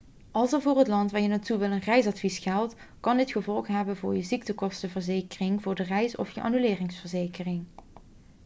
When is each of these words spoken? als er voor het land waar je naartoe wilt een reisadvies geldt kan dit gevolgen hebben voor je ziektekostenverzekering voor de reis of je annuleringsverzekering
als 0.31 0.53
er 0.53 0.61
voor 0.61 0.77
het 0.77 0.87
land 0.87 1.11
waar 1.11 1.21
je 1.21 1.27
naartoe 1.27 1.57
wilt 1.57 1.71
een 1.71 1.79
reisadvies 1.79 2.37
geldt 2.39 2.75
kan 2.99 3.17
dit 3.17 3.31
gevolgen 3.31 3.75
hebben 3.75 3.97
voor 3.97 4.15
je 4.15 4.21
ziektekostenverzekering 4.23 5.61
voor 5.61 5.75
de 5.75 5.83
reis 5.83 6.15
of 6.15 6.31
je 6.31 6.41
annuleringsverzekering 6.41 7.65